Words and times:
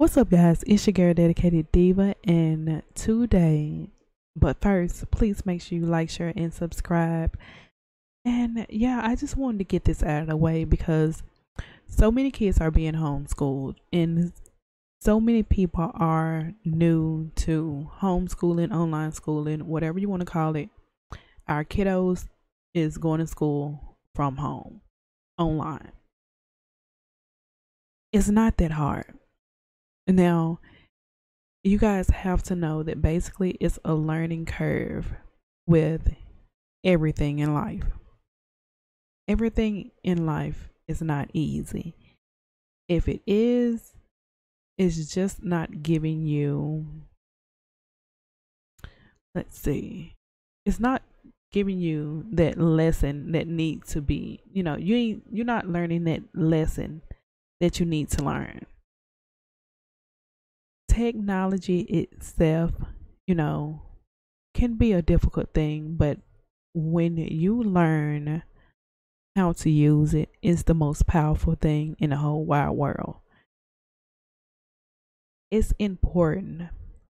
What's 0.00 0.16
up, 0.16 0.30
guys? 0.30 0.64
It's 0.66 0.86
your 0.86 0.92
girl, 0.94 1.12
Dedicated 1.12 1.70
Diva, 1.72 2.14
and 2.24 2.82
today, 2.94 3.90
but 4.34 4.58
first, 4.62 5.10
please 5.10 5.44
make 5.44 5.60
sure 5.60 5.76
you 5.76 5.84
like, 5.84 6.08
share, 6.08 6.32
and 6.34 6.54
subscribe. 6.54 7.36
And 8.24 8.64
yeah, 8.70 9.02
I 9.04 9.14
just 9.14 9.36
wanted 9.36 9.58
to 9.58 9.64
get 9.64 9.84
this 9.84 10.02
out 10.02 10.22
of 10.22 10.28
the 10.28 10.38
way 10.38 10.64
because 10.64 11.22
so 11.86 12.10
many 12.10 12.30
kids 12.30 12.62
are 12.62 12.70
being 12.70 12.94
homeschooled, 12.94 13.76
and 13.92 14.32
so 15.02 15.20
many 15.20 15.42
people 15.42 15.90
are 15.92 16.54
new 16.64 17.30
to 17.34 17.90
homeschooling, 18.00 18.72
online 18.72 19.12
schooling, 19.12 19.66
whatever 19.66 19.98
you 19.98 20.08
want 20.08 20.20
to 20.20 20.32
call 20.32 20.56
it. 20.56 20.70
Our 21.46 21.62
kiddos 21.62 22.26
is 22.72 22.96
going 22.96 23.20
to 23.20 23.26
school 23.26 23.98
from 24.14 24.38
home, 24.38 24.80
online. 25.36 25.92
It's 28.14 28.30
not 28.30 28.56
that 28.56 28.70
hard 28.70 29.19
now, 30.12 30.60
you 31.62 31.78
guys 31.78 32.08
have 32.10 32.42
to 32.44 32.56
know 32.56 32.82
that 32.82 33.02
basically 33.02 33.50
it's 33.60 33.78
a 33.84 33.94
learning 33.94 34.46
curve 34.46 35.12
with 35.66 36.14
everything 36.84 37.38
in 37.38 37.54
life. 37.54 37.84
Everything 39.28 39.90
in 40.02 40.26
life 40.26 40.70
is 40.88 41.02
not 41.02 41.30
easy. 41.32 41.94
If 42.88 43.08
it 43.08 43.20
is, 43.26 43.92
it's 44.78 45.12
just 45.12 45.44
not 45.44 45.82
giving 45.82 46.26
you, 46.26 46.86
let's 49.34 49.58
see, 49.58 50.16
it's 50.64 50.80
not 50.80 51.02
giving 51.52 51.78
you 51.78 52.24
that 52.32 52.58
lesson 52.58 53.32
that 53.32 53.46
needs 53.46 53.92
to 53.92 54.00
be, 54.00 54.40
you 54.52 54.62
know, 54.62 54.76
you 54.76 55.20
you're 55.30 55.44
not 55.44 55.68
learning 55.68 56.04
that 56.04 56.22
lesson 56.34 57.02
that 57.60 57.78
you 57.78 57.86
need 57.86 58.08
to 58.08 58.24
learn 58.24 58.64
technology 60.90 61.80
itself, 61.82 62.72
you 63.26 63.34
know, 63.34 63.82
can 64.54 64.74
be 64.74 64.92
a 64.92 65.00
difficult 65.00 65.54
thing, 65.54 65.94
but 65.96 66.18
when 66.74 67.16
you 67.16 67.62
learn 67.62 68.42
how 69.36 69.52
to 69.52 69.70
use 69.70 70.14
it, 70.14 70.28
it's 70.42 70.64
the 70.64 70.74
most 70.74 71.06
powerful 71.06 71.54
thing 71.54 71.96
in 72.00 72.10
the 72.10 72.16
whole 72.16 72.44
wide 72.44 72.70
world. 72.70 73.16
It's 75.50 75.72
important 75.78 76.68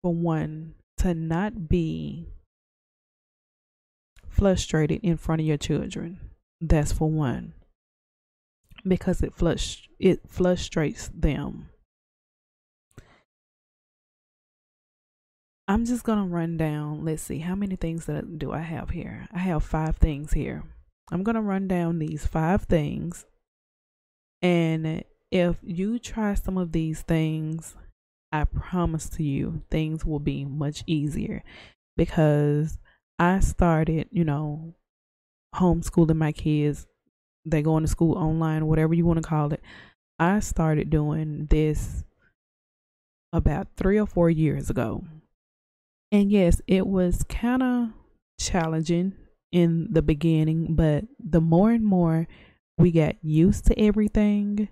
for 0.02 0.14
one 0.14 0.74
to 0.98 1.14
not 1.14 1.68
be 1.68 2.28
frustrated 4.28 5.00
in 5.02 5.16
front 5.16 5.40
of 5.40 5.46
your 5.46 5.56
children. 5.56 6.20
That's 6.60 6.92
for 6.92 7.10
one. 7.10 7.54
Because 8.86 9.22
it 9.22 9.34
flust 9.34 9.88
it 9.98 10.20
frustrates 10.28 11.08
them 11.14 11.68
I'm 15.68 15.84
just 15.84 16.04
gonna 16.04 16.26
run 16.26 16.56
down. 16.56 17.04
Let's 17.04 17.22
see 17.22 17.38
how 17.38 17.54
many 17.54 17.76
things 17.76 18.06
that 18.06 18.38
do 18.38 18.52
I 18.52 18.60
have 18.60 18.90
here. 18.90 19.28
I 19.32 19.38
have 19.38 19.64
five 19.64 19.96
things 19.96 20.32
here. 20.32 20.64
I'm 21.10 21.22
gonna 21.22 21.42
run 21.42 21.68
down 21.68 21.98
these 21.98 22.26
five 22.26 22.62
things, 22.62 23.26
and 24.40 25.04
if 25.30 25.56
you 25.62 25.98
try 25.98 26.34
some 26.34 26.58
of 26.58 26.72
these 26.72 27.02
things, 27.02 27.74
I 28.32 28.44
promise 28.44 29.08
to 29.10 29.22
you 29.22 29.62
things 29.70 30.04
will 30.04 30.18
be 30.18 30.44
much 30.44 30.84
easier 30.86 31.42
because 31.96 32.78
I 33.18 33.40
started, 33.40 34.08
you 34.10 34.24
know, 34.24 34.74
homeschooling 35.54 36.16
my 36.16 36.32
kids. 36.32 36.86
They're 37.44 37.62
going 37.62 37.84
to 37.84 37.88
school 37.88 38.16
online, 38.16 38.66
whatever 38.66 38.94
you 38.94 39.04
want 39.04 39.22
to 39.22 39.28
call 39.28 39.52
it. 39.52 39.60
I 40.18 40.40
started 40.40 40.90
doing 40.90 41.46
this 41.50 42.04
about 43.32 43.68
three 43.76 43.98
or 43.98 44.06
four 44.06 44.30
years 44.30 44.70
ago. 44.70 45.04
And 46.12 46.30
yes, 46.30 46.60
it 46.68 46.86
was 46.86 47.24
kind 47.24 47.62
of 47.62 47.88
challenging 48.38 49.14
in 49.50 49.88
the 49.90 50.02
beginning, 50.02 50.74
but 50.76 51.04
the 51.18 51.40
more 51.40 51.70
and 51.70 51.84
more 51.84 52.28
we 52.76 52.92
got 52.92 53.16
used 53.22 53.66
to 53.66 53.80
everything, 53.80 54.68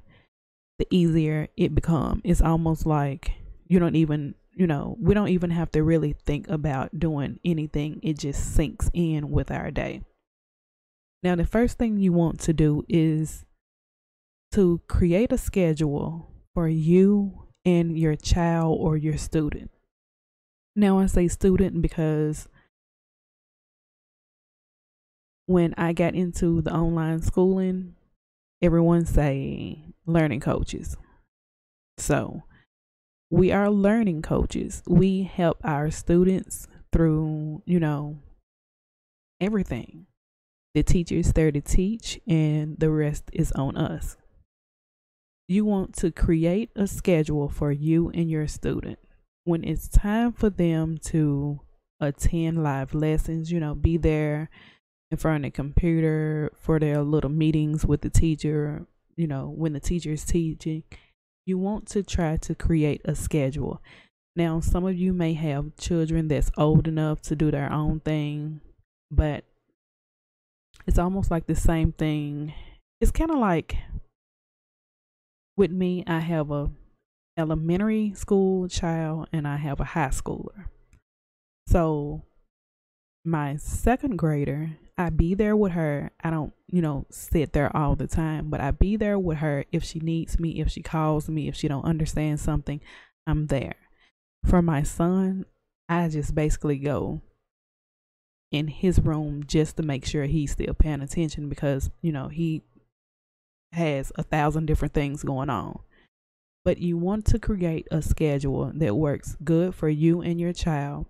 the 0.78 0.86
easier 0.90 1.48
it 1.56 1.74
become. 1.74 2.20
It's 2.24 2.42
almost 2.42 2.84
like 2.84 3.32
you 3.66 3.78
don't 3.78 3.96
even, 3.96 4.34
you 4.52 4.66
know, 4.66 4.96
we 5.00 5.14
don't 5.14 5.28
even 5.28 5.50
have 5.50 5.70
to 5.72 5.82
really 5.82 6.14
think 6.26 6.48
about 6.48 6.98
doing 6.98 7.40
anything. 7.42 8.00
It 8.02 8.18
just 8.18 8.54
sinks 8.54 8.90
in 8.92 9.30
with 9.30 9.50
our 9.50 9.70
day. 9.70 10.02
Now, 11.22 11.36
the 11.36 11.46
first 11.46 11.78
thing 11.78 11.98
you 11.98 12.12
want 12.12 12.40
to 12.40 12.52
do 12.52 12.84
is 12.86 13.46
to 14.52 14.80
create 14.88 15.32
a 15.32 15.38
schedule 15.38 16.30
for 16.54 16.68
you 16.68 17.46
and 17.64 17.98
your 17.98 18.16
child 18.16 18.78
or 18.78 18.96
your 18.96 19.16
student. 19.16 19.70
Now 20.80 20.98
I 20.98 21.04
say 21.04 21.28
student 21.28 21.82
because 21.82 22.48
when 25.44 25.74
I 25.76 25.92
got 25.92 26.14
into 26.14 26.62
the 26.62 26.72
online 26.72 27.20
schooling, 27.20 27.96
everyone 28.62 29.04
say 29.04 29.84
learning 30.06 30.40
coaches. 30.40 30.96
So 31.98 32.44
we 33.28 33.52
are 33.52 33.68
learning 33.68 34.22
coaches. 34.22 34.82
We 34.86 35.24
help 35.24 35.58
our 35.64 35.90
students 35.90 36.66
through, 36.94 37.62
you 37.66 37.78
know, 37.78 38.16
everything. 39.38 40.06
The 40.72 40.82
teacher 40.82 41.16
is 41.16 41.34
there 41.34 41.52
to 41.52 41.60
teach 41.60 42.18
and 42.26 42.78
the 42.78 42.88
rest 42.90 43.24
is 43.34 43.52
on 43.52 43.76
us. 43.76 44.16
You 45.46 45.66
want 45.66 45.94
to 45.96 46.10
create 46.10 46.70
a 46.74 46.86
schedule 46.86 47.50
for 47.50 47.70
you 47.70 48.08
and 48.14 48.30
your 48.30 48.48
student 48.48 48.98
when 49.50 49.64
it's 49.64 49.88
time 49.88 50.30
for 50.32 50.48
them 50.48 50.96
to 50.96 51.58
attend 51.98 52.62
live 52.62 52.94
lessons, 52.94 53.50
you 53.50 53.58
know, 53.58 53.74
be 53.74 53.96
there 53.96 54.48
in 55.10 55.18
front 55.18 55.44
of 55.44 55.50
the 55.50 55.56
computer 55.56 56.52
for 56.54 56.78
their 56.78 57.02
little 57.02 57.30
meetings 57.30 57.84
with 57.84 58.00
the 58.02 58.08
teacher, 58.08 58.86
you 59.16 59.26
know, 59.26 59.52
when 59.52 59.72
the 59.72 59.80
teacher 59.80 60.12
is 60.12 60.24
teaching, 60.24 60.84
you 61.46 61.58
want 61.58 61.88
to 61.88 62.00
try 62.00 62.36
to 62.36 62.54
create 62.54 63.00
a 63.04 63.16
schedule. 63.16 63.82
Now, 64.36 64.60
some 64.60 64.84
of 64.84 64.96
you 64.96 65.12
may 65.12 65.32
have 65.32 65.76
children 65.76 66.28
that's 66.28 66.52
old 66.56 66.86
enough 66.86 67.20
to 67.22 67.34
do 67.34 67.50
their 67.50 67.72
own 67.72 67.98
thing, 67.98 68.60
but 69.10 69.42
it's 70.86 70.98
almost 70.98 71.28
like 71.28 71.48
the 71.48 71.56
same 71.56 71.90
thing. 71.90 72.54
It's 73.00 73.10
kind 73.10 73.32
of 73.32 73.38
like 73.38 73.76
with 75.56 75.72
me, 75.72 76.04
I 76.06 76.20
have 76.20 76.52
a 76.52 76.70
elementary 77.40 78.12
school 78.14 78.68
child 78.68 79.28
and 79.32 79.48
I 79.48 79.56
have 79.56 79.80
a 79.80 79.84
high 79.84 80.08
schooler. 80.08 80.66
So 81.66 82.22
my 83.24 83.56
second 83.56 84.16
grader, 84.16 84.76
I 84.96 85.10
be 85.10 85.34
there 85.34 85.56
with 85.56 85.72
her. 85.72 86.10
I 86.22 86.30
don't, 86.30 86.52
you 86.68 86.82
know, 86.82 87.06
sit 87.10 87.52
there 87.52 87.74
all 87.76 87.96
the 87.96 88.06
time, 88.06 88.50
but 88.50 88.60
I 88.60 88.70
be 88.70 88.96
there 88.96 89.18
with 89.18 89.38
her 89.38 89.64
if 89.72 89.82
she 89.82 89.98
needs 89.98 90.38
me, 90.38 90.60
if 90.60 90.70
she 90.70 90.82
calls 90.82 91.28
me, 91.28 91.48
if 91.48 91.56
she 91.56 91.68
don't 91.68 91.84
understand 91.84 92.40
something, 92.40 92.80
I'm 93.26 93.46
there. 93.46 93.76
For 94.46 94.62
my 94.62 94.82
son, 94.82 95.46
I 95.88 96.08
just 96.08 96.34
basically 96.34 96.78
go 96.78 97.20
in 98.52 98.68
his 98.68 99.00
room 99.00 99.44
just 99.46 99.76
to 99.76 99.82
make 99.82 100.04
sure 100.04 100.24
he's 100.24 100.52
still 100.52 100.74
paying 100.74 101.02
attention 101.02 101.48
because, 101.48 101.90
you 102.02 102.12
know, 102.12 102.28
he 102.28 102.62
has 103.72 104.12
a 104.16 104.22
thousand 104.22 104.66
different 104.66 104.92
things 104.92 105.22
going 105.22 105.48
on 105.48 105.78
but 106.64 106.78
you 106.78 106.96
want 106.96 107.24
to 107.26 107.38
create 107.38 107.88
a 107.90 108.02
schedule 108.02 108.70
that 108.74 108.94
works 108.94 109.36
good 109.42 109.74
for 109.74 109.88
you 109.88 110.20
and 110.20 110.40
your 110.40 110.52
child. 110.52 111.06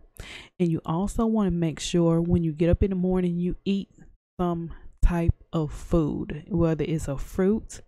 And 0.58 0.70
you 0.70 0.80
also 0.84 1.26
want 1.26 1.48
to 1.48 1.56
make 1.56 1.80
sure 1.80 2.20
when 2.20 2.44
you 2.44 2.52
get 2.52 2.70
up 2.70 2.82
in 2.82 2.90
the 2.90 2.96
morning, 2.96 3.38
you 3.38 3.56
eat 3.64 3.88
some 4.38 4.72
type 5.02 5.34
of 5.52 5.72
food, 5.72 6.44
whether 6.48 6.84
it's 6.84 7.08
a 7.08 7.16
fruit, 7.16 7.80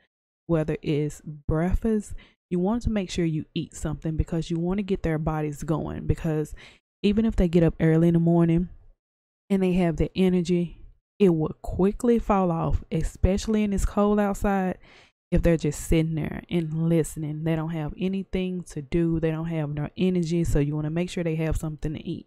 whether 0.47 0.77
it's 0.83 1.21
breakfast. 1.21 2.15
You 2.51 2.59
want 2.59 2.83
to 2.83 2.91
make 2.91 3.11
sure 3.11 3.25
you 3.25 3.45
eat 3.55 3.75
something 3.75 4.17
because 4.17 4.51
you 4.51 4.59
want 4.59 4.79
to 4.79 4.83
get 4.83 5.03
their 5.03 5.19
bodies 5.19 5.63
going. 5.63 6.07
Because 6.07 6.55
even 7.03 7.25
if 7.25 7.37
they 7.37 7.49
get 7.49 7.63
up 7.63 7.75
early 7.81 8.09
in 8.09 8.15
the 8.15 8.21
morning 8.21 8.69
and 9.49 9.63
they 9.63 9.73
have 9.75 9.97
the 9.97 10.11
energy, 10.17 10.79
it 11.19 11.35
will 11.35 11.57
quickly 11.63 12.19
fall 12.19 12.51
off, 12.51 12.83
especially 12.91 13.63
in 13.63 13.71
this 13.71 13.85
cold 13.85 14.19
outside 14.19 14.79
if 15.33 15.41
they're 15.41 15.57
just 15.57 15.81
sitting 15.81 16.15
there 16.15 16.43
and 16.51 16.91
listening. 16.91 17.43
They 17.43 17.57
don't 17.57 17.71
have 17.71 17.95
anything 17.99 18.63
to 18.65 18.83
do, 18.83 19.19
they 19.19 19.31
don't 19.31 19.47
have 19.47 19.71
no 19.71 19.89
energy, 19.97 20.45
so 20.45 20.59
you 20.59 20.75
want 20.75 20.85
to 20.85 20.91
make 20.91 21.09
sure 21.09 21.25
they 21.25 21.37
have 21.37 21.57
something 21.57 21.95
to 21.95 22.07
eat. 22.07 22.27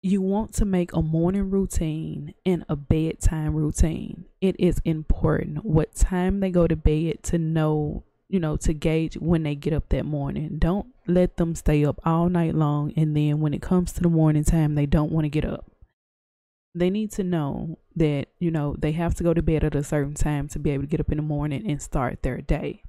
You 0.00 0.22
want 0.22 0.54
to 0.54 0.64
make 0.64 0.94
a 0.94 1.02
morning 1.02 1.50
routine 1.50 2.32
and 2.46 2.64
a 2.68 2.76
bedtime 2.76 3.54
routine. 3.54 4.24
It 4.40 4.56
is 4.58 4.80
important 4.86 5.66
what 5.66 5.94
time 5.94 6.40
they 6.40 6.50
go 6.50 6.66
to 6.66 6.76
bed 6.76 7.22
to 7.24 7.36
know, 7.36 8.04
you 8.28 8.40
know, 8.40 8.56
to 8.58 8.72
gauge 8.72 9.18
when 9.18 9.42
they 9.42 9.54
get 9.54 9.74
up 9.74 9.90
that 9.90 10.06
morning. 10.06 10.56
Don't 10.58 10.86
let 11.06 11.36
them 11.36 11.54
stay 11.54 11.84
up 11.84 12.00
all 12.06 12.30
night 12.30 12.54
long 12.54 12.94
and 12.96 13.14
then 13.14 13.40
when 13.40 13.52
it 13.52 13.60
comes 13.60 13.92
to 13.92 14.00
the 14.00 14.08
morning 14.08 14.44
time, 14.44 14.76
they 14.76 14.86
don't 14.86 15.12
want 15.12 15.26
to 15.26 15.28
get 15.28 15.44
up 15.44 15.70
they 16.78 16.90
need 16.90 17.10
to 17.12 17.24
know 17.24 17.78
that 17.96 18.26
you 18.38 18.50
know 18.50 18.76
they 18.78 18.92
have 18.92 19.14
to 19.14 19.24
go 19.24 19.34
to 19.34 19.42
bed 19.42 19.64
at 19.64 19.74
a 19.74 19.82
certain 19.82 20.14
time 20.14 20.48
to 20.48 20.58
be 20.58 20.70
able 20.70 20.84
to 20.84 20.88
get 20.88 21.00
up 21.00 21.10
in 21.10 21.16
the 21.16 21.22
morning 21.22 21.68
and 21.68 21.82
start 21.82 22.22
their 22.22 22.40
day 22.40 22.82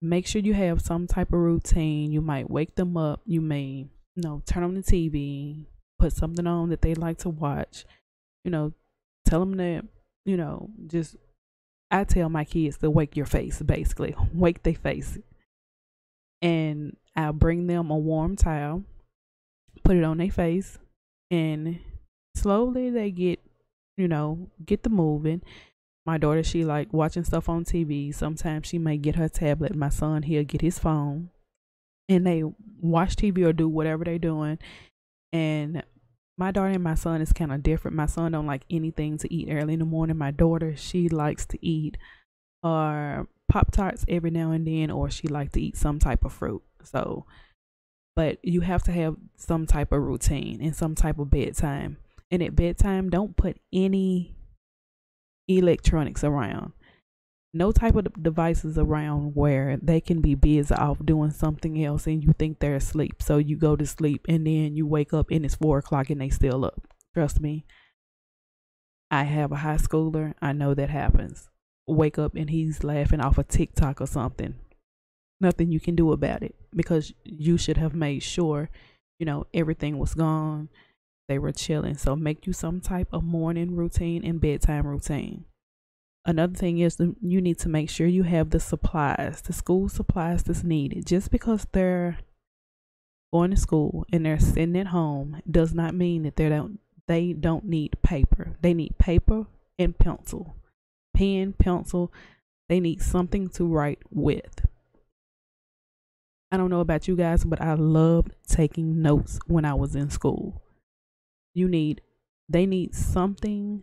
make 0.00 0.26
sure 0.26 0.40
you 0.40 0.54
have 0.54 0.80
some 0.80 1.06
type 1.06 1.32
of 1.32 1.40
routine. 1.40 2.12
You 2.12 2.20
might 2.20 2.50
wake 2.50 2.74
them 2.76 2.96
up. 2.96 3.20
You 3.24 3.40
may, 3.40 3.86
you 4.14 4.22
know, 4.22 4.42
turn 4.46 4.62
on 4.62 4.74
the 4.74 4.82
TV, 4.82 5.66
put 5.98 6.12
something 6.12 6.46
on 6.46 6.70
that 6.70 6.82
they 6.82 6.94
like 6.94 7.18
to 7.18 7.28
watch. 7.28 7.84
You 8.44 8.50
know, 8.50 8.72
tell 9.26 9.40
them 9.40 9.56
that, 9.56 9.84
you 10.24 10.36
know, 10.36 10.70
just 10.86 11.16
I 11.90 12.04
tell 12.04 12.28
my 12.28 12.44
kids 12.44 12.78
to 12.78 12.90
wake 12.90 13.16
your 13.16 13.26
face, 13.26 13.60
basically, 13.62 14.14
wake 14.32 14.62
their 14.62 14.74
face. 14.74 15.18
And 16.40 16.96
I'll 17.16 17.32
bring 17.32 17.66
them 17.66 17.90
a 17.90 17.96
warm 17.96 18.36
towel, 18.36 18.84
put 19.82 19.96
it 19.96 20.04
on 20.04 20.18
their 20.18 20.30
face, 20.30 20.78
and 21.32 21.80
slowly 22.38 22.90
they 22.90 23.10
get, 23.10 23.40
you 23.96 24.08
know, 24.08 24.48
get 24.64 24.82
the 24.82 24.90
moving. 24.90 25.42
My 26.06 26.18
daughter, 26.18 26.42
she 26.42 26.64
like 26.64 26.92
watching 26.92 27.24
stuff 27.24 27.48
on 27.48 27.64
TV. 27.64 28.14
Sometimes 28.14 28.66
she 28.66 28.78
may 28.78 28.96
get 28.96 29.16
her 29.16 29.28
tablet. 29.28 29.74
My 29.74 29.90
son, 29.90 30.22
he'll 30.22 30.44
get 30.44 30.62
his 30.62 30.78
phone, 30.78 31.30
and 32.08 32.26
they 32.26 32.42
watch 32.80 33.16
TV 33.16 33.44
or 33.44 33.52
do 33.52 33.68
whatever 33.68 34.04
they're 34.04 34.18
doing. 34.18 34.58
And 35.32 35.82
my 36.38 36.50
daughter 36.52 36.68
and 36.68 36.84
my 36.84 36.94
son 36.94 37.20
is 37.20 37.32
kind 37.32 37.52
of 37.52 37.62
different. 37.62 37.96
My 37.96 38.06
son 38.06 38.32
don't 38.32 38.46
like 38.46 38.64
anything 38.70 39.18
to 39.18 39.34
eat 39.34 39.48
early 39.50 39.74
in 39.74 39.80
the 39.80 39.84
morning. 39.84 40.16
My 40.16 40.30
daughter, 40.30 40.76
she 40.76 41.08
likes 41.08 41.44
to 41.46 41.58
eat 41.60 41.98
or 42.62 43.20
uh, 43.20 43.24
pop 43.48 43.70
tarts 43.70 44.04
every 44.08 44.30
now 44.30 44.52
and 44.52 44.66
then, 44.66 44.90
or 44.90 45.10
she 45.10 45.28
like 45.28 45.52
to 45.52 45.60
eat 45.60 45.76
some 45.76 45.98
type 45.98 46.24
of 46.24 46.32
fruit. 46.32 46.62
So, 46.82 47.26
but 48.16 48.38
you 48.42 48.62
have 48.62 48.82
to 48.84 48.92
have 48.92 49.16
some 49.36 49.66
type 49.66 49.92
of 49.92 50.02
routine 50.02 50.60
and 50.62 50.74
some 50.74 50.94
type 50.94 51.18
of 51.18 51.30
bedtime. 51.30 51.98
And 52.30 52.42
at 52.42 52.56
bedtime, 52.56 53.10
don't 53.10 53.36
put 53.36 53.58
any 53.72 54.36
electronics 55.48 56.22
around 56.22 56.72
no 57.54 57.72
type 57.72 57.96
of 57.96 58.22
devices 58.22 58.76
around 58.76 59.34
where 59.34 59.78
they 59.82 60.00
can 60.00 60.20
be 60.20 60.34
busy 60.34 60.74
off 60.74 61.04
doing 61.04 61.30
something 61.30 61.82
else 61.82 62.06
and 62.06 62.22
you 62.22 62.34
think 62.38 62.58
they're 62.58 62.76
asleep. 62.76 63.22
So 63.22 63.38
you 63.38 63.56
go 63.56 63.74
to 63.76 63.86
sleep 63.86 64.26
and 64.28 64.46
then 64.46 64.76
you 64.76 64.86
wake 64.86 65.14
up 65.14 65.30
and 65.30 65.44
it's 65.44 65.54
four 65.54 65.78
o'clock 65.78 66.10
and 66.10 66.20
they 66.20 66.28
still 66.28 66.64
up. 66.64 66.86
Trust 67.14 67.40
me. 67.40 67.64
I 69.10 69.24
have 69.24 69.50
a 69.50 69.56
high 69.56 69.76
schooler. 69.76 70.34
I 70.42 70.52
know 70.52 70.74
that 70.74 70.90
happens. 70.90 71.48
Wake 71.86 72.18
up 72.18 72.34
and 72.34 72.50
he's 72.50 72.84
laughing 72.84 73.20
off 73.20 73.38
a 73.38 73.40
of 73.40 73.48
TikTok 73.48 74.02
or 74.02 74.06
something. 74.06 74.54
Nothing 75.40 75.72
you 75.72 75.80
can 75.80 75.96
do 75.96 76.12
about 76.12 76.42
it 76.42 76.54
because 76.74 77.14
you 77.24 77.56
should 77.56 77.78
have 77.78 77.94
made 77.94 78.22
sure, 78.22 78.68
you 79.18 79.24
know, 79.24 79.46
everything 79.54 79.98
was 79.98 80.14
gone. 80.14 80.68
They 81.28 81.38
were 81.38 81.52
chilling. 81.52 81.96
So 81.96 82.16
make 82.16 82.46
you 82.46 82.52
some 82.52 82.80
type 82.80 83.08
of 83.12 83.22
morning 83.22 83.76
routine 83.76 84.24
and 84.24 84.40
bedtime 84.40 84.86
routine 84.86 85.44
Another 86.28 86.52
thing 86.52 86.78
is 86.78 87.00
you 87.22 87.40
need 87.40 87.58
to 87.60 87.70
make 87.70 87.88
sure 87.88 88.06
you 88.06 88.24
have 88.24 88.50
the 88.50 88.60
supplies, 88.60 89.40
the 89.40 89.54
school 89.54 89.88
supplies 89.88 90.42
that's 90.42 90.62
needed. 90.62 91.06
Just 91.06 91.30
because 91.30 91.66
they're 91.72 92.18
going 93.32 93.50
to 93.52 93.56
school 93.56 94.04
and 94.12 94.26
they're 94.26 94.38
sitting 94.38 94.76
at 94.76 94.88
home 94.88 95.40
does 95.50 95.72
not 95.72 95.94
mean 95.94 96.24
that 96.24 96.36
they 96.36 96.50
don't 96.50 96.80
they 97.06 97.32
don't 97.32 97.64
need 97.64 97.96
paper. 98.02 98.58
They 98.60 98.74
need 98.74 98.98
paper 98.98 99.46
and 99.78 99.98
pencil. 99.98 100.54
Pen, 101.14 101.54
pencil, 101.54 102.12
they 102.68 102.78
need 102.78 103.00
something 103.00 103.48
to 103.48 103.64
write 103.64 104.00
with. 104.10 104.66
I 106.52 106.58
don't 106.58 106.68
know 106.68 106.80
about 106.80 107.08
you 107.08 107.16
guys, 107.16 107.42
but 107.42 107.62
I 107.62 107.72
loved 107.72 108.32
taking 108.46 109.00
notes 109.00 109.38
when 109.46 109.64
I 109.64 109.72
was 109.72 109.96
in 109.96 110.10
school. 110.10 110.60
You 111.54 111.68
need 111.68 112.02
they 112.48 112.66
need 112.66 112.94
something 112.94 113.82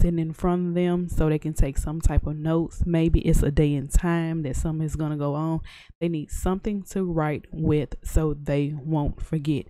sitting 0.00 0.18
in 0.18 0.32
front 0.32 0.68
of 0.68 0.74
them 0.74 1.08
so 1.08 1.28
they 1.28 1.38
can 1.38 1.54
take 1.54 1.78
some 1.78 2.00
type 2.00 2.26
of 2.26 2.36
notes. 2.36 2.82
Maybe 2.84 3.20
it's 3.20 3.42
a 3.42 3.50
day 3.50 3.74
and 3.74 3.90
time 3.90 4.42
that 4.42 4.56
something 4.56 4.84
is 4.84 4.96
going 4.96 5.12
to 5.12 5.16
go 5.16 5.34
on. 5.34 5.60
They 6.00 6.08
need 6.08 6.30
something 6.30 6.82
to 6.90 7.04
write 7.04 7.46
with 7.50 7.94
so 8.02 8.34
they 8.34 8.74
won't 8.76 9.22
forget. 9.22 9.66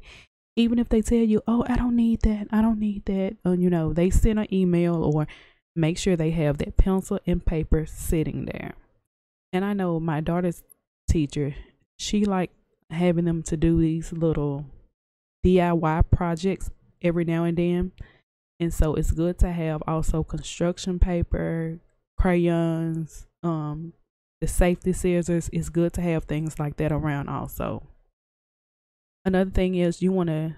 Even 0.56 0.78
if 0.78 0.88
they 0.88 1.02
tell 1.02 1.18
you, 1.18 1.42
oh, 1.46 1.64
I 1.68 1.76
don't 1.76 1.96
need 1.96 2.22
that, 2.22 2.48
I 2.50 2.62
don't 2.62 2.78
need 2.78 3.04
that, 3.06 3.36
and 3.44 3.62
you 3.62 3.70
know, 3.70 3.92
they 3.92 4.10
send 4.10 4.38
an 4.38 4.52
email 4.52 5.02
or 5.02 5.26
make 5.74 5.98
sure 5.98 6.16
they 6.16 6.30
have 6.30 6.58
that 6.58 6.76
pencil 6.76 7.18
and 7.26 7.44
paper 7.44 7.86
sitting 7.86 8.44
there. 8.44 8.74
And 9.52 9.64
I 9.64 9.72
know 9.72 9.98
my 9.98 10.20
daughter's 10.20 10.62
teacher, 11.08 11.54
she 11.96 12.24
like 12.24 12.50
having 12.90 13.24
them 13.24 13.42
to 13.44 13.56
do 13.56 13.80
these 13.80 14.12
little 14.12 14.66
DIY 15.44 16.10
projects 16.10 16.70
every 17.04 17.24
now 17.24 17.44
and 17.44 17.56
then. 17.56 17.92
And 18.58 18.72
so 18.72 18.94
it's 18.94 19.10
good 19.10 19.38
to 19.40 19.52
have 19.52 19.82
also 19.86 20.22
construction 20.24 20.98
paper, 20.98 21.78
crayons, 22.18 23.26
um, 23.42 23.92
the 24.40 24.46
safety 24.46 24.92
scissors. 24.92 25.50
It's 25.52 25.68
good 25.68 25.92
to 25.94 26.00
have 26.00 26.24
things 26.24 26.58
like 26.58 26.76
that 26.78 26.92
around 26.92 27.28
also. 27.28 27.86
Another 29.24 29.50
thing 29.50 29.74
is 29.74 30.02
you 30.02 30.12
want 30.12 30.28
to 30.28 30.56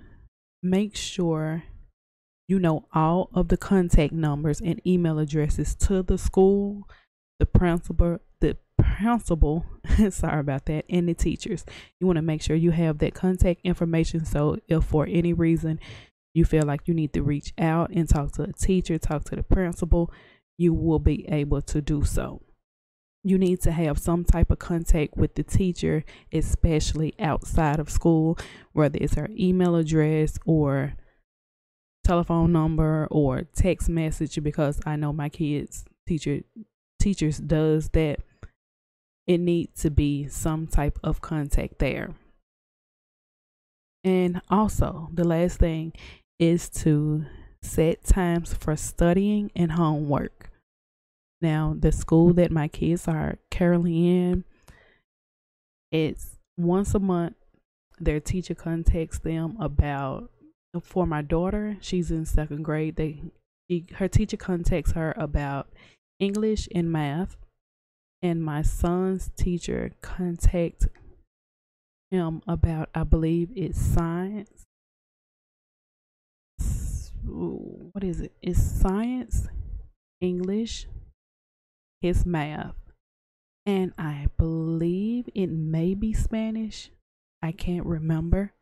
make 0.62 0.96
sure 0.96 1.64
you 2.48 2.58
know 2.58 2.86
all 2.92 3.30
of 3.34 3.48
the 3.48 3.56
contact 3.56 4.12
numbers 4.12 4.60
and 4.60 4.80
email 4.86 5.18
addresses 5.18 5.74
to 5.74 6.02
the 6.02 6.18
school, 6.18 6.88
the 7.38 7.46
principal, 7.46 8.18
the 8.40 8.56
principal, 8.78 9.64
sorry 10.10 10.40
about 10.40 10.66
that, 10.66 10.84
and 10.90 11.08
the 11.08 11.14
teachers. 11.14 11.64
You 12.00 12.06
want 12.06 12.16
to 12.16 12.22
make 12.22 12.42
sure 12.42 12.56
you 12.56 12.72
have 12.72 12.98
that 12.98 13.14
contact 13.14 13.60
information 13.64 14.24
so 14.24 14.58
if 14.68 14.84
for 14.84 15.06
any 15.08 15.32
reason 15.32 15.80
you 16.36 16.44
feel 16.44 16.64
like 16.66 16.86
you 16.86 16.92
need 16.92 17.14
to 17.14 17.22
reach 17.22 17.54
out 17.56 17.90
and 17.90 18.06
talk 18.06 18.30
to 18.32 18.42
a 18.42 18.52
teacher, 18.52 18.98
talk 18.98 19.24
to 19.24 19.34
the 19.34 19.42
principal, 19.42 20.12
you 20.58 20.74
will 20.74 20.98
be 20.98 21.26
able 21.30 21.62
to 21.62 21.80
do 21.80 22.04
so. 22.04 22.42
You 23.24 23.38
need 23.38 23.62
to 23.62 23.72
have 23.72 23.98
some 23.98 24.22
type 24.22 24.50
of 24.50 24.58
contact 24.58 25.16
with 25.16 25.34
the 25.34 25.42
teacher, 25.42 26.04
especially 26.30 27.14
outside 27.18 27.80
of 27.80 27.88
school, 27.88 28.38
whether 28.74 28.98
it's 29.00 29.14
her 29.14 29.30
email 29.34 29.76
address 29.76 30.38
or 30.44 30.94
telephone 32.04 32.52
number 32.52 33.08
or 33.10 33.44
text 33.54 33.88
message 33.88 34.40
because 34.42 34.78
I 34.84 34.96
know 34.96 35.14
my 35.14 35.30
kids 35.30 35.86
teacher 36.06 36.40
teachers 37.00 37.38
does 37.38 37.88
that 37.94 38.20
it 39.26 39.38
needs 39.38 39.80
to 39.82 39.90
be 39.90 40.28
some 40.28 40.66
type 40.66 40.98
of 41.02 41.20
contact 41.20 41.78
there. 41.80 42.14
And 44.04 44.40
also, 44.48 45.08
the 45.12 45.24
last 45.24 45.58
thing 45.58 45.92
is 46.38 46.68
to 46.68 47.24
set 47.62 48.04
times 48.04 48.54
for 48.54 48.76
studying 48.76 49.50
and 49.56 49.72
homework. 49.72 50.50
Now, 51.40 51.76
the 51.78 51.92
school 51.92 52.32
that 52.34 52.50
my 52.50 52.68
kids 52.68 53.08
are 53.08 53.38
currently 53.50 54.08
in, 54.08 54.44
it's 55.90 56.38
once 56.56 56.94
a 56.94 56.98
month 56.98 57.36
their 57.98 58.20
teacher 58.20 58.54
contacts 58.54 59.18
them 59.18 59.56
about 59.60 60.30
for 60.82 61.06
my 61.06 61.22
daughter, 61.22 61.78
she's 61.80 62.10
in 62.10 62.26
second 62.26 62.62
grade. 62.62 62.96
They 62.96 63.22
she, 63.68 63.86
her 63.94 64.08
teacher 64.08 64.36
contacts 64.36 64.92
her 64.92 65.14
about 65.16 65.68
English 66.18 66.68
and 66.74 66.92
math, 66.92 67.36
and 68.22 68.44
my 68.44 68.62
son's 68.62 69.30
teacher 69.36 69.92
contacts 70.02 70.86
him 72.10 72.42
about 72.46 72.90
I 72.94 73.04
believe 73.04 73.50
it's 73.56 73.80
science 73.80 74.65
what 77.36 78.04
is 78.04 78.20
it? 78.20 78.32
It's 78.42 78.62
science, 78.62 79.48
English, 80.20 80.86
his 82.00 82.24
math, 82.24 82.76
and 83.64 83.92
I 83.98 84.28
believe 84.38 85.28
it 85.34 85.48
may 85.48 85.94
be 85.94 86.12
Spanish. 86.12 86.90
I 87.42 87.52
can't 87.52 87.86
remember, 87.86 88.52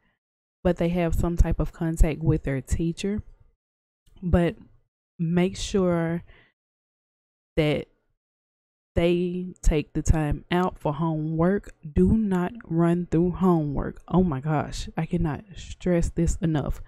but 0.63 0.77
they 0.77 0.89
have 0.91 1.15
some 1.15 1.37
type 1.37 1.61
of 1.61 1.73
contact 1.73 2.21
with 2.21 2.43
their 2.43 2.61
teacher. 2.61 3.23
But 4.23 4.57
make 5.19 5.57
sure 5.57 6.25
that 7.57 7.87
they 8.97 9.55
take 9.63 9.93
the 9.93 10.03
time 10.03 10.45
out 10.51 10.79
for 10.79 10.95
homework. 10.95 11.75
Do 11.95 12.17
not 12.17 12.53
run 12.65 13.07
through 13.11 13.33
homework. 13.33 14.01
Oh 14.09 14.23
my 14.23 14.41
gosh, 14.41 14.89
I 14.97 15.07
cannot 15.07 15.45
stress 15.57 16.11
this 16.11 16.37
enough. 16.41 16.81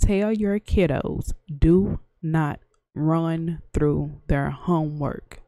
Tell 0.00 0.32
your 0.32 0.58
kiddos 0.60 1.32
do 1.46 2.00
not 2.22 2.60
run 2.94 3.62
through 3.72 4.20
their 4.26 4.50
homework. 4.50 5.40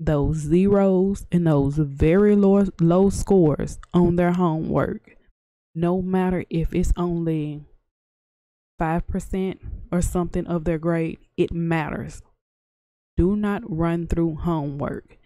Those 0.00 0.38
zeros 0.38 1.26
and 1.30 1.46
those 1.46 1.76
very 1.76 2.34
low, 2.36 2.66
low 2.80 3.10
scores 3.10 3.78
on 3.92 4.16
their 4.16 4.32
homework, 4.32 5.16
no 5.74 6.02
matter 6.02 6.44
if 6.50 6.74
it's 6.74 6.92
only 6.96 7.64
5% 8.80 9.58
or 9.92 10.02
something 10.02 10.46
of 10.46 10.64
their 10.64 10.78
grade, 10.78 11.18
it 11.36 11.52
matters. 11.52 12.22
Do 13.16 13.36
not 13.36 13.62
run 13.66 14.06
through 14.06 14.36
homework. 14.36 15.18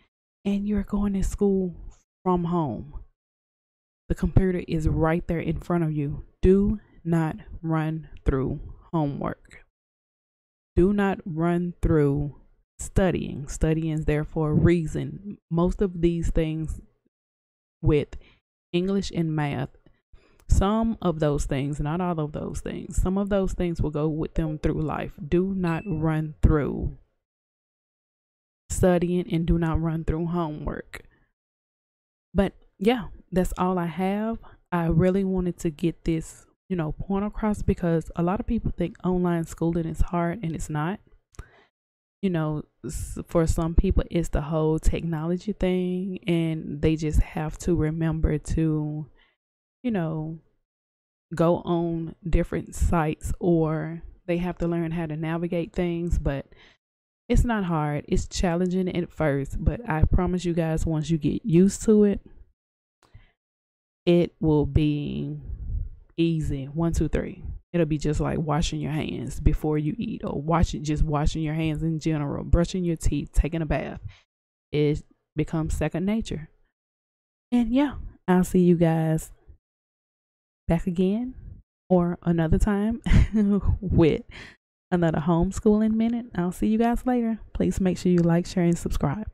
And 0.45 0.69
you're 0.69 0.83
going 0.83 1.15
to 1.15 1.23
school 1.23 1.75
from 2.23 2.45
home. 2.45 3.01
The 4.09 4.15
computer 4.15 4.63
is 4.69 4.89
right 4.89 5.27
there 5.27 5.41
in 5.41 5.61
front 5.61 5.85
of 5.85 5.93
you. 5.93 6.25
Do 6.41 6.81
not 7.05 7.37
run 7.63 8.09
through 8.25 8.61
homework. 8.93 9.65
Do 10.77 10.93
not 10.93 11.21
run 11.25 11.75
through 11.83 12.37
studying. 12.79 13.49
Studying 13.49 13.93
is 13.93 14.05
there 14.05 14.25
for 14.25 14.51
a 14.51 14.55
reason. 14.55 15.39
Most 15.51 15.83
of 15.83 16.01
these 16.01 16.31
things 16.31 16.81
with 17.83 18.17
English 18.73 19.11
and 19.15 19.35
math. 19.35 19.71
Some 20.51 20.97
of 21.03 21.21
those 21.21 21.45
things, 21.45 21.79
not 21.79 22.01
all 22.01 22.19
of 22.19 22.33
those 22.33 22.61
things, 22.61 22.97
some 23.01 23.19
of 23.19 23.29
those 23.29 23.53
things 23.53 23.83
will 23.83 23.91
go 23.91 24.09
with 24.09 24.35
them 24.35 24.59
through 24.59 24.81
life. 24.81 25.13
Do 25.29 25.55
not 25.55 25.83
run 25.87 26.35
through 26.41 26.97
studying 28.71 29.31
and 29.33 29.45
do 29.45 29.59
not 29.59 29.81
run 29.81 30.05
through 30.05 30.27
homework. 30.27 31.03
But 32.33 32.55
yeah, 32.79 33.09
that's 33.31 33.53
all 33.59 33.79
I 33.79 33.87
have. 33.87 34.39
I 34.71 34.87
really 34.87 35.25
wanted 35.25 35.59
to 35.61 35.71
get 35.71 36.05
this, 36.05 36.47
you 36.69 36.77
know, 36.77 36.93
point 36.93 37.25
across 37.25 37.63
because 37.63 38.11
a 38.17 38.23
lot 38.23 38.41
of 38.41 38.47
people 38.47 38.73
think 38.77 38.97
online 39.05 39.45
schooling 39.45 39.87
is 39.87 40.01
hard 40.01 40.41
and 40.43 40.55
it's 40.55 40.71
not. 40.71 41.01
You 42.21 42.31
know, 42.31 42.65
for 43.27 43.47
some 43.47 43.75
people, 43.75 44.03
it's 44.11 44.31
the 44.31 44.41
whole 44.41 44.81
technology 44.81 45.53
thing, 45.53 46.19
and 46.27 46.83
they 46.83 46.97
just 46.97 47.21
have 47.21 47.57
to 47.59 47.77
remember 47.77 48.39
to, 48.39 49.07
you 49.85 49.91
know, 49.93 50.41
go 51.33 51.59
on 51.59 52.17
different 52.29 52.75
sites 52.75 53.33
or 53.39 54.03
they 54.27 54.39
have 54.39 54.59
to 54.59 54.67
learn 54.67 54.91
how 54.91 55.07
to 55.07 55.17
navigate 55.17 55.73
things. 55.73 56.19
But 56.19 56.47
it's 57.29 57.45
not 57.45 57.65
hard, 57.65 58.05
it's 58.09 58.27
challenging 58.27 58.95
at 58.95 59.13
first, 59.13 59.63
but 59.63 59.89
I 59.89 60.03
promise 60.05 60.45
you 60.45 60.55
guys, 60.55 60.85
once 60.85 61.11
you 61.11 61.19
get 61.19 61.45
used 61.45 61.85
to 61.85 62.03
it, 62.05 62.21
it 64.07 64.35
will 64.41 64.67
be 64.67 65.39
easy. 66.19 66.67
One, 66.67 66.93
two, 66.93 67.09
three. 67.09 67.43
It'll 67.73 67.87
be 67.87 67.99
just 67.99 68.21
like 68.21 68.39
washing 68.39 68.81
your 68.81 68.93
hands 68.93 69.41
before 69.41 69.79
you 69.79 69.95
eat, 69.99 70.23
or 70.25 70.41
washing 70.41 70.85
just 70.85 71.03
washing 71.03 71.43
your 71.43 71.55
hands 71.55 71.83
in 71.83 71.99
general, 72.01 72.45
brushing 72.45 72.85
your 72.85 72.97
teeth, 72.97 73.31
taking 73.33 73.63
a 73.63 73.67
bath. 73.67 74.01
It 74.73 75.03
becomes 75.37 75.77
second 75.77 76.05
nature. 76.05 76.51
And 77.53 77.73
yeah, 77.73 77.95
I'll 78.27 78.45
see 78.45 78.61
you 78.61 78.77
guys 78.77 79.33
back 80.67 80.87
again 80.87 81.35
or 81.89 82.19
another 82.23 82.59
time 82.59 83.01
with 83.81 84.23
another 84.91 85.21
homeschooling 85.21 85.95
minute. 85.95 86.27
I'll 86.35 86.53
see 86.53 86.67
you 86.67 86.79
guys 86.79 87.07
later. 87.07 87.39
Please 87.55 87.81
make 87.81 87.99
sure 87.99 88.13
you 88.13 88.19
like, 88.19 88.47
share, 88.47 88.65
and 88.65 88.79
subscribe. 88.79 89.27